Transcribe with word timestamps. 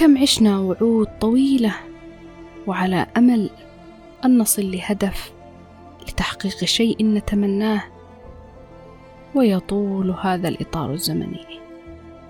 كم 0.00 0.18
عشنا 0.18 0.58
وعود 0.58 1.06
طويلة 1.20 1.74
وعلى 2.66 3.06
أمل 3.16 3.50
أن 4.24 4.38
نصل 4.38 4.70
لهدف 4.70 5.32
لتحقيق 6.08 6.64
شيء 6.64 7.06
نتمناه 7.06 7.82
ويطول 9.34 10.10
هذا 10.10 10.48
الإطار 10.48 10.92
الزمني. 10.92 11.46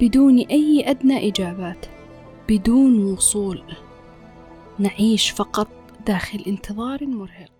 بدون 0.01 0.38
أي 0.38 0.91
أدنى 0.91 1.29
إجابات 1.29 1.87
بدون 2.48 3.12
وصول 3.12 3.62
نعيش 4.79 5.30
فقط 5.30 5.68
داخل 6.07 6.45
انتظار 6.46 7.07
مرهق. 7.07 7.59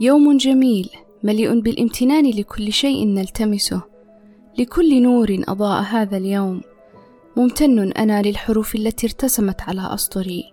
يوم 0.00 0.36
جميل 0.36 0.90
مليء 1.22 1.60
بالامتنان 1.60 2.30
لكل 2.30 2.72
شيء 2.72 3.06
نلتمسه. 3.06 3.82
لكل 4.58 5.02
نور 5.02 5.42
أضاء 5.48 5.82
هذا 5.82 6.16
اليوم. 6.16 6.60
ممتن 7.36 7.92
أنا 7.92 8.22
للحروف 8.22 8.74
التي 8.74 9.06
ارتسمت 9.06 9.62
على 9.62 9.94
أسطري. 9.94 10.52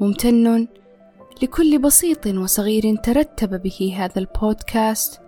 ممتن 0.00 0.68
لكل 1.42 1.78
بسيط 1.78 2.26
وصغير 2.26 2.96
ترتب 2.96 3.62
به 3.62 3.94
هذا 3.96 4.18
البودكاست. 4.18 5.20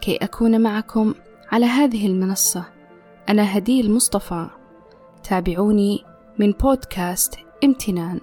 كي 0.00 0.16
أكون 0.16 0.60
معكم 0.60 1.14
على 1.52 1.66
هذه 1.66 2.06
المنصة. 2.06 2.64
أنا 3.28 3.56
هدي 3.58 3.80
المصطفى. 3.80 4.46
تابعوني 5.22 6.04
من 6.38 6.52
بودكاست 6.52 7.34
امتنان. 7.64 8.20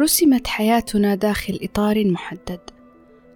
رسمت 0.00 0.46
حياتنا 0.46 1.14
داخل 1.14 1.58
إطار 1.62 2.04
محدد. 2.04 2.60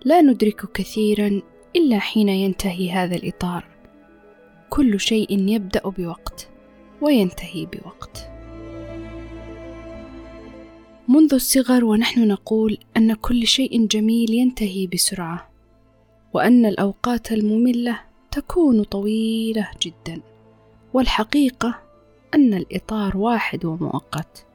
لا 0.04 0.20
ندرك 0.20 0.72
كثيرا 0.72 1.42
إلا 1.76 1.98
حين 1.98 2.28
ينتهي 2.28 2.90
هذا 2.90 3.16
الإطار. 3.16 3.64
كل 4.70 5.00
شيء 5.00 5.48
يبدأ 5.48 5.88
بوقت 5.88 6.48
وينتهي 7.00 7.66
بوقت. 7.66 8.28
منذ 11.08 11.34
الصغر 11.34 11.84
ونحن 11.84 12.28
نقول 12.28 12.78
أن 12.96 13.14
كل 13.14 13.46
شيء 13.46 13.86
جميل 13.86 14.30
ينتهي 14.30 14.86
بسرعة 14.86 15.50
وأن 16.32 16.66
الأوقات 16.66 17.32
المملة 17.32 18.00
تكون 18.30 18.82
طويلة 18.82 19.68
جدا 19.82 20.20
والحقيقة 20.94 21.78
أن 22.34 22.54
الإطار 22.54 23.16
واحد 23.16 23.64
ومؤقت. 23.64 24.46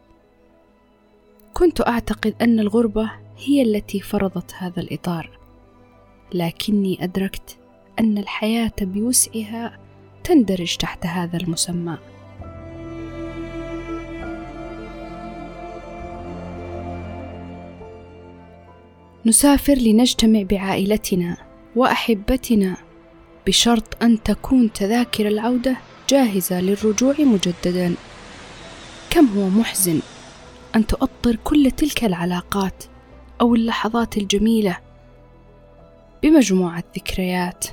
كنت 1.59 1.81
أعتقد 1.81 2.35
أن 2.41 2.59
الغربة 2.59 3.11
هي 3.37 3.61
التي 3.61 3.99
فرضت 3.99 4.53
هذا 4.57 4.79
الإطار 4.81 5.29
لكني 6.33 7.03
أدركت 7.03 7.57
أن 7.99 8.17
الحياة 8.17 8.71
بوسعها 8.81 9.79
تندرج 10.23 10.75
تحت 10.75 11.05
هذا 11.05 11.37
المسمى. 11.37 11.97
نسافر 19.25 19.73
لنجتمع 19.73 20.41
بعائلتنا 20.41 21.37
وأحبتنا 21.75 22.77
بشرط 23.47 24.03
أن 24.03 24.23
تكون 24.23 24.73
تذاكر 24.73 25.27
العودة 25.27 25.77
جاهزة 26.09 26.61
للرجوع 26.61 27.15
مجددا. 27.19 27.95
كم 29.09 29.25
هو 29.25 29.49
محزن! 29.49 30.01
أن 30.75 30.87
تؤطر 30.87 31.35
كل 31.35 31.71
تلك 31.71 32.03
العلاقات 32.03 32.83
أو 33.41 33.55
اللحظات 33.55 34.17
الجميلة 34.17 34.77
بمجموعة 36.23 36.83
ذكريات. 36.95 37.65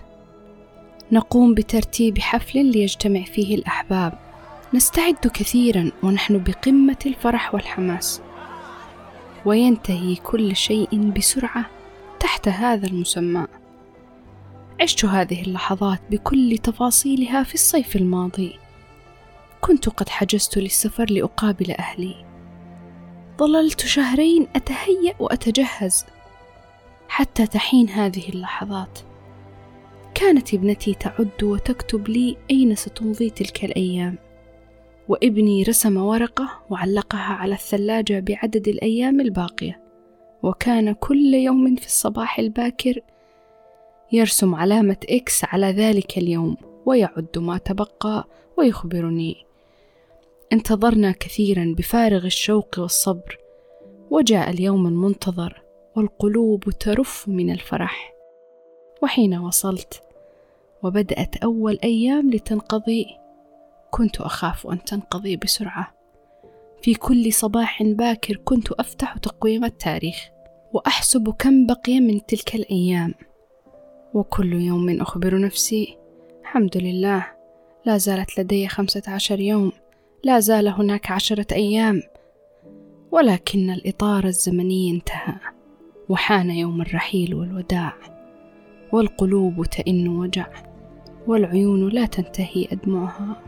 نقوم 1.13 1.55
بترتيب 1.55 2.19
حفل 2.19 2.65
ليجتمع 2.65 3.23
فيه 3.23 3.55
الأحباب. 3.55 4.19
نستعد 4.75 5.15
كثيرا 5.15 5.93
ونحن 6.03 6.39
بقمة 6.39 6.97
الفرح 7.07 7.55
والحماس. 7.55 8.21
وينتهي 9.45 10.17
كل 10.17 10.57
شيء 10.57 11.11
بسرعة 11.11 11.67
تحت 12.21 12.49
هذا 12.49 12.87
المسمى. 12.87 13.47
عشت 14.81 15.05
هذه 15.05 15.43
اللحظات 15.43 16.01
بكل 16.11 16.59
تفاصيلها 16.59 17.43
في 17.43 17.55
الصيف 17.55 17.97
الماضي. 17.97 18.59
كنت 19.61 19.89
قد 19.89 20.09
حجزت 20.09 20.59
للسفر 20.59 21.07
لأقابل 21.11 21.71
أهلي. 21.71 22.26
ظللت 23.39 23.81
شهرين 23.81 24.47
أتهيأ 24.57 25.15
وأتجهز 25.21 26.05
حتى 27.09 27.47
تحين 27.47 27.89
هذه 27.89 28.29
اللحظات. 28.29 28.99
كانت 30.15 30.55
ابنتي 30.55 30.95
تعد 30.95 31.43
وتكتب 31.43 32.09
لي 32.09 32.37
أين 32.51 32.75
ستمضي 32.75 33.31
تلك 33.31 33.65
الأيام. 33.65 34.19
وابني 35.09 35.63
رسم 35.63 35.97
ورقة 35.97 36.49
وعلقها 36.71 37.33
على 37.33 37.55
الثلاجة 37.55 38.21
بعدد 38.21 38.69
الأيام 38.69 39.21
الباقية. 39.21 39.81
وكان 40.43 40.93
كل 40.93 41.35
يوم 41.35 41.77
في 41.77 41.87
الصباح 41.87 42.39
الباكر 42.39 43.01
يرسم 44.13 44.55
علامة 44.55 44.97
إكس 45.11 45.45
على 45.45 45.67
ذلك 45.67 46.19
اليوم 46.19 46.57
ويعد 46.87 47.39
ما 47.39 47.59
تبقى 47.59 48.29
ويخبرني 48.59 49.47
انتظرنا 50.57 51.13
كثيرا 51.13 51.75
بفارغ 51.79 52.27
الشوق 52.27 52.79
والصبر 52.79 53.39
وجاء 54.11 54.51
اليوم 54.51 54.87
المنتظر 54.87 55.63
والقلوب 55.97 56.65
ترف 56.65 57.29
من 57.29 57.51
الفرح. 57.51 58.15
وحين 59.03 59.39
وصلت 59.39 60.03
وبدأت 60.83 61.37
أول 61.37 61.79
أيام 61.85 62.31
لتنقضي 62.31 63.07
كنت 63.91 64.21
أخاف 64.21 64.67
أن 64.67 64.85
تنقضي 64.85 65.37
بسرعة. 65.37 65.95
في 66.83 66.95
كل 66.95 67.33
صباح 67.33 67.83
باكر 67.83 68.37
كنت 68.37 68.73
أفتح 68.73 69.17
تقويم 69.19 69.65
التاريخ 69.65 70.29
وأحسب 70.73 71.35
كم 71.39 71.67
بقي 71.67 72.01
من 72.01 72.27
تلك 72.27 72.55
الأيام. 72.55 73.15
وكل 74.15 74.53
يوم 74.53 75.01
أخبر 75.01 75.41
نفسي 75.41 75.99
الحمد 76.41 76.77
لله 76.77 77.27
لا 77.85 77.99
زالت 77.99 78.41
لدي 78.41 78.69
خمسة 78.69 79.03
عشر 79.09 79.41
يوم. 79.41 79.73
لا 80.27 80.41
زال 80.41 80.69
هناك 80.69 81.11
عشرة 81.11 81.47
أيام 81.53 82.03
ولكن 83.11 83.71
الإطار 83.71 84.25
الزمني 84.25 84.91
انتهى 84.91 85.35
وحان 86.09 86.51
يوم 86.51 86.81
الرحيل 86.81 87.35
والوداع 87.35 87.93
والقلوب 88.93 89.65
تئن 89.65 90.09
وجع 90.09 90.47
والعيون 91.27 91.89
لا 91.89 92.07
تنتهي 92.07 92.69
أدمعها. 92.73 93.43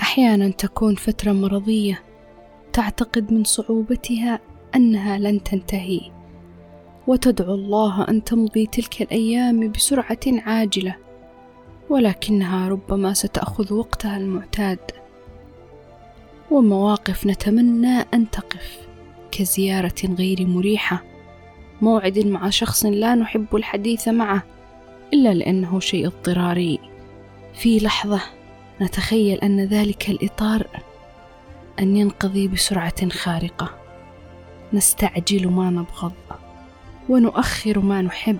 أحيانا 0.00 0.48
تكون 0.48 0.94
فترة 0.94 1.32
مرضية 1.32 2.02
تعتقد 2.72 3.32
من 3.32 3.44
صعوبتها 3.44 4.40
أنها 4.74 5.18
لن 5.18 5.42
تنتهي. 5.42 6.17
وتدعو 7.08 7.54
الله 7.54 8.08
أن 8.08 8.24
تمضي 8.24 8.66
تلك 8.66 9.02
الأيام 9.02 9.72
بسرعة 9.72 10.20
عاجلة 10.26 10.96
ولكنها 11.90 12.68
ربما 12.68 13.14
ستأخذ 13.14 13.74
وقتها 13.74 14.16
المعتاد. 14.16 14.78
ومواقف 16.50 17.26
نتمنى 17.26 18.00
أن 18.14 18.30
تقف 18.30 18.78
كزيارة 19.30 20.14
غير 20.18 20.46
مريحة 20.46 21.02
موعد 21.82 22.18
مع 22.18 22.50
شخص 22.50 22.84
لا 22.86 23.14
نحب 23.14 23.56
الحديث 23.56 24.08
معه 24.08 24.42
إلا 25.14 25.34
لأنه 25.34 25.80
شيء 25.80 26.06
اضطراري. 26.06 26.78
في 27.54 27.78
لحظة 27.78 28.20
نتخيل 28.80 29.38
أن 29.38 29.60
ذلك 29.60 30.10
الإطار 30.10 30.66
أن 31.78 31.96
ينقضي 31.96 32.48
بسرعة 32.48 33.08
خارقة. 33.08 33.70
نستعجل 34.72 35.48
ما 35.48 35.70
نبغض. 35.70 36.12
ونؤخر 37.08 37.78
ما 37.78 38.02
نحب. 38.02 38.38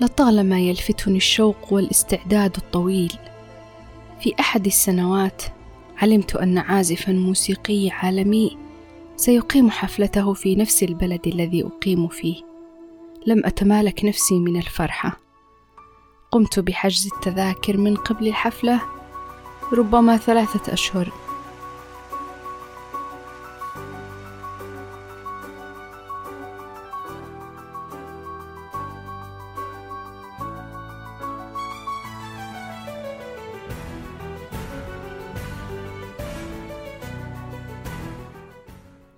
لطالما 0.00 0.60
يلفتني 0.60 1.16
الشوق 1.16 1.72
والاستعداد 1.72 2.56
الطويل. 2.56 3.12
في 4.20 4.34
أحد 4.40 4.66
السنوات 4.66 5.42
علمت 5.96 6.36
أن 6.36 6.58
عازفا 6.58 7.12
موسيقي 7.12 7.90
عالمي 7.90 8.56
سيقيم 9.16 9.70
حفلته 9.70 10.32
في 10.32 10.54
نفس 10.54 10.82
البلد 10.82 11.26
الذي 11.26 11.64
أقيم 11.64 12.08
فيه. 12.08 12.42
لم 13.26 13.46
أتمالك 13.46 14.04
نفسي 14.04 14.38
من 14.38 14.56
الفرحة. 14.56 15.29
قمت 16.32 16.58
بحجز 16.58 17.10
التذاكر 17.14 17.76
من 17.76 17.96
قبل 17.96 18.28
الحفلة 18.28 18.80
ربما 19.72 20.16
ثلاثة 20.16 20.72
أشهر. 20.72 21.12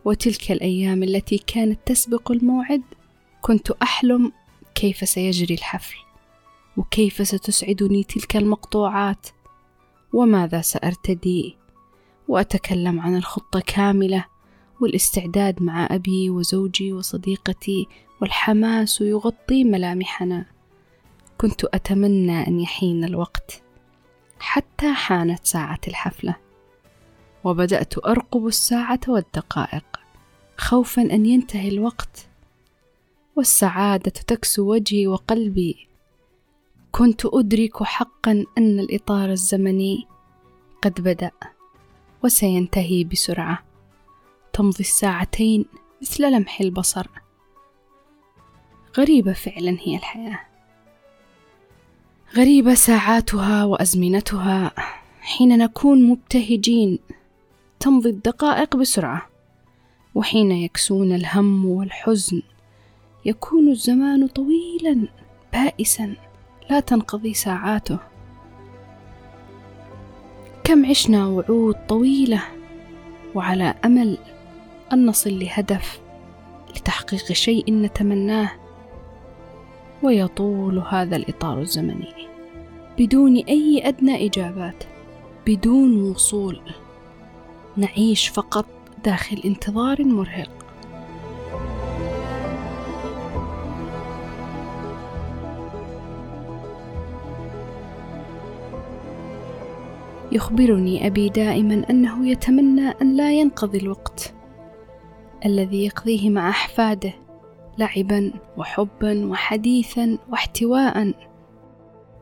وتلك 0.05 0.50
الأيام 0.53 1.03
التي 1.03 1.38
كانت 1.38 1.79
تسبق 1.87 2.32
الموعد 2.32 2.82
كنت 3.41 3.70
أحلم 3.70 4.32
كيف 4.75 5.08
سيجري 5.08 5.55
الحفل. 5.55 6.12
وكيف 6.76 7.28
ستسعدني 7.28 8.04
تلك 8.04 8.36
المقطوعات؟ 8.36 9.26
وماذا 10.12 10.60
سأرتدي؟ 10.60 11.56
وأتكلم 12.28 13.00
عن 13.00 13.16
الخطة 13.16 13.60
كاملة 13.60 14.24
والاستعداد 14.80 15.62
مع 15.62 15.88
أبي 15.90 16.30
وزوجي 16.30 16.92
وصديقتي 16.92 17.86
والحماس 18.20 19.00
يغطي 19.00 19.64
ملامحنا. 19.64 20.46
كنت 21.38 21.64
أتمنى 21.64 22.46
أن 22.46 22.60
يحين 22.60 23.04
الوقت 23.04 23.62
حتى 24.38 24.92
حانت 24.92 25.44
ساعة 25.44 25.80
الحفلة. 25.88 26.36
وبدأت 27.44 28.06
أرقب 28.06 28.46
الساعة 28.46 29.00
والدقائق 29.08 29.84
خوفا 30.56 31.02
أن 31.02 31.26
ينتهي 31.26 31.69
الوقت 31.69 32.28
والسعادة 33.36 34.10
تكسو 34.10 34.72
وجهي 34.72 35.06
وقلبي. 35.06 35.92
كنت 36.93 37.27
أدرك 37.27 37.83
حقا 37.83 38.44
أن 38.59 38.81
الإطار 38.81 39.31
الزمني 39.31 40.06
قد 40.83 41.00
بدأ 41.00 41.31
وسينتهي 42.25 43.05
بسرعة. 43.05 43.65
تمضي 44.53 44.81
الساعتين 44.81 45.65
مثل 46.03 46.33
لمح 46.33 46.61
البصر. 46.61 47.06
غريبة 48.99 49.33
فعلا 49.33 49.77
هي 49.81 49.97
الحياة. 49.97 50.41
غريبة 52.37 52.75
ساعاتها 52.75 53.65
وأزمنتها. 53.65 54.73
حين 55.21 55.59
نكون 55.59 56.09
مبتهجين 56.09 56.99
تمضي 57.81 58.11
الدقائق 58.11 58.77
بسرعة. 58.77 59.29
وحين 60.15 60.53
يكسون 60.53 61.12
الهم 61.12 61.67
والحزن 61.67 62.43
يكون 63.25 63.69
الزمان 63.69 64.27
طويلا 64.27 65.09
بائسا. 65.53 66.31
لا 66.72 66.80
تنقضي 66.80 67.34
ساعاته. 67.34 67.98
كم 70.64 70.86
عشنا 70.86 71.26
وعود 71.26 71.74
طويلة 71.88 72.42
وعلى 73.34 73.74
أمل 73.84 74.19
أن 74.92 75.06
نصل 75.06 75.38
لهدف 75.38 76.00
لتحقيق 76.76 77.32
شيء 77.32 77.74
نتمناه 77.74 78.50
ويطول 80.02 80.78
هذا 80.78 81.16
الإطار 81.16 81.60
الزمني. 81.60 82.14
بدون 82.98 83.36
أي 83.36 83.82
أدنى 83.84 84.26
إجابات 84.26 84.84
بدون 85.46 86.10
وصول 86.10 86.60
نعيش 87.76 88.28
فقط 88.28 88.66
داخل 89.04 89.40
انتظار 89.44 90.04
مرهق. 90.04 90.62
يخبرني 100.32 101.06
أبي 101.06 101.29
دائما 101.29 101.90
أنه 101.90 102.29
يتمنى 102.29 102.88
أن 103.02 103.17
لا 103.17 103.32
ينقضي 103.32 103.79
الوقت 103.79 104.34
الذي 105.46 105.84
يقضيه 105.84 106.31
مع 106.31 106.50
أحفاده 106.50 107.12
لعبا 107.79 108.32
وحبا 108.56 109.26
وحديثا 109.26 110.19
واحتواء. 110.29 111.14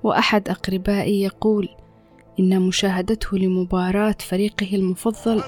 وأحد 0.03 0.49
أقربائي 0.49 1.23
يقول 1.23 1.69
إن 2.41 2.61
مشاهدته 2.61 3.39
لمباراة 3.39 4.17
فريقه 4.21 4.77
المفضل 4.77 5.43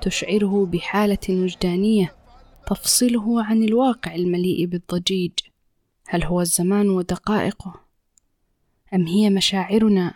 تشعره 0.00 0.66
بحالة 0.66 1.18
وجدانية 1.30 2.14
تفصله 2.66 3.44
عن 3.44 3.62
الواقع 3.62 4.14
المليء 4.14 4.66
بالضجيج. 4.66 5.32
هل 6.08 6.24
هو 6.24 6.40
الزمان 6.40 6.90
ودقائقه؟ 6.90 7.91
أم 8.94 9.06
هي 9.06 9.30
مشاعرنا 9.30 10.14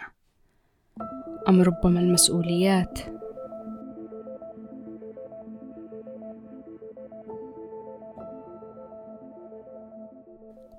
أم 1.48 1.62
ربما 1.62 2.00
المسؤوليات؟ 2.00 2.98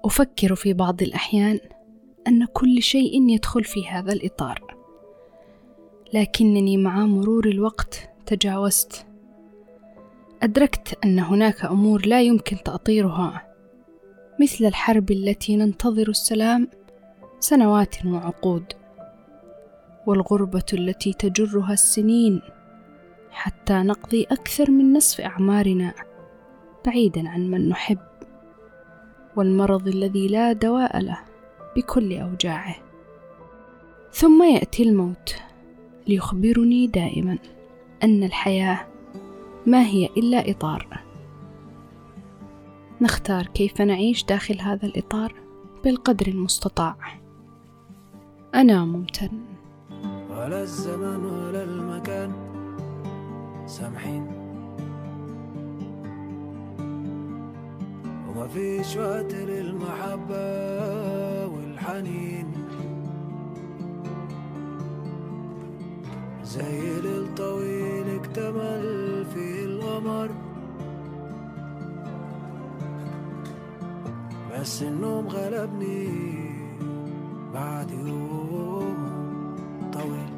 أفكر 0.05 0.55
في 0.55 0.73
بعض 0.73 1.01
الأحيان 1.01 1.59
أن 2.27 2.45
كل 2.45 2.81
شيء 2.81 3.29
يدخل 3.29 3.63
في 3.63 3.87
هذا 3.87 4.13
الإطار 4.13 4.75
لكنني 6.13 6.77
مع 6.77 7.05
مرور 7.05 7.47
الوقت 7.47 8.09
تجاوزت. 8.25 9.05
أدركت 10.43 10.97
أن 11.05 11.19
هناك 11.19 11.65
أمور 11.65 12.05
لا 12.05 12.21
يمكن 12.21 12.57
تأطيرها 12.65 13.47
مثل 14.41 14.65
الحرب 14.65 15.11
التي 15.11 15.55
ننتظر 15.55 16.09
السلام 16.09 16.67
سنوات 17.39 18.05
وعقود 18.05 18.73
والغربة 20.07 20.65
التي 20.73 21.13
تجرها 21.13 21.73
السنين 21.73 22.41
حتى 23.31 23.73
نقضي 23.73 24.23
أكثر 24.23 24.71
من 24.71 24.93
نصف 24.93 25.21
أعمارنا 25.21 25.93
بعيدا 26.85 27.29
عن 27.29 27.51
من 27.51 27.69
نحب 27.69 27.99
والمرض 29.35 29.87
الذي 29.87 30.27
لا 30.27 30.53
دواء 30.53 30.99
له 30.99 31.19
بكل 31.75 32.13
أوجاعه. 32.13 32.75
ثم 34.11 34.43
يأتي 34.43 34.83
الموت 34.83 35.35
ليخبرني 36.07 36.87
دائما 36.87 37.37
أن 38.03 38.23
الحياة 38.23 38.87
ما 39.65 39.85
هي 39.85 40.05
إلا 40.05 40.51
إطار. 40.51 41.03
نختار 43.01 43.47
كيف 43.47 43.81
نعيش 43.81 44.23
داخل 44.23 44.61
هذا 44.61 44.85
الإطار 44.85 45.33
بالقدر 45.83 46.27
المستطاع. 46.27 46.95
أنا 48.55 48.85
ممتن. 48.85 49.29
ولا 50.29 50.61
الزمان 50.61 51.25
ولا 51.25 51.63
المكان 51.63 52.31
سامحين. 53.65 54.27
وما 58.29 58.47
فيش 58.47 58.97
وقت 58.97 59.33
للمحبة 59.33 60.45
والحنين. 61.45 62.47
زي 66.43 67.01
ليل 67.01 67.35
طويل 67.35 68.09
اكتمل 68.09 69.25
فيه 69.33 69.65
القمر. 69.65 70.29
بس 74.53 74.83
النوم 74.83 75.27
غلبني. 75.27 76.46
بعد 77.57 77.91
يوم 77.91 78.97
طويل. 79.93 80.29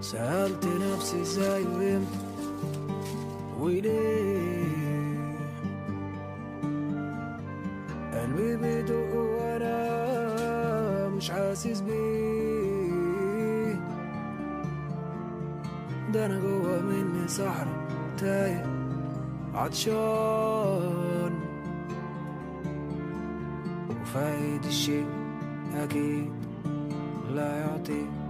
سألت 0.00 0.66
نفسي 0.66 1.20
إزاي 1.20 1.62
وامتى 1.62 2.18
وليه؟ 3.60 5.38
قلبي 8.14 8.56
بيدق 8.56 9.14
وأنا 9.16 11.08
مش 11.08 11.30
حاسس 11.30 11.80
بيه. 11.80 13.74
ده 16.12 16.26
أنا 16.26 16.40
جوا 16.40 16.82
مني 16.82 17.28
صحرا 17.28 17.86
تايه 18.18 18.66
عطشان. 19.54 21.32
وفايد 24.02 24.64
الشيء 24.64 25.06
agit, 25.76 26.30
la 27.34 27.74
hantée. 27.74 28.27